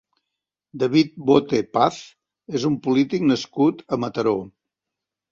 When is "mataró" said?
4.05-4.33